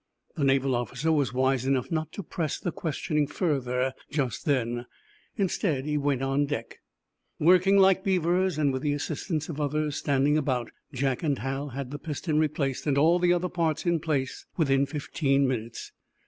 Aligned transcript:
The 0.35 0.43
naval 0.43 0.73
officer 0.73 1.11
was 1.11 1.31
wise 1.31 1.67
enough 1.67 1.91
not 1.91 2.11
to 2.13 2.23
press 2.23 2.57
the 2.59 2.71
questioning 2.71 3.27
further 3.27 3.93
just 4.09 4.45
then. 4.45 4.87
Instead, 5.37 5.85
he 5.85 5.95
went 5.95 6.23
on 6.23 6.47
deck. 6.47 6.79
Working 7.37 7.77
like 7.77 8.03
beavers, 8.03 8.57
and 8.57 8.73
with 8.73 8.81
the 8.81 8.93
assistance 8.93 9.47
of 9.47 9.61
others 9.61 9.95
standing 9.97 10.39
about, 10.39 10.71
Jack 10.91 11.21
and 11.21 11.37
Hal 11.37 11.69
had 11.69 11.91
the 11.91 11.99
piston 11.99 12.39
replaced 12.39 12.87
and 12.87 12.97
all 12.97 13.19
the 13.19 13.31
other 13.31 13.47
parts 13.47 13.85
in 13.85 13.99
place 13.99 14.47
within 14.57 14.87
fifteen 14.87 15.47
minutes. 15.47 15.91